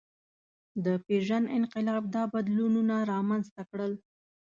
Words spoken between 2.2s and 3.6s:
بدلونونه رامنځ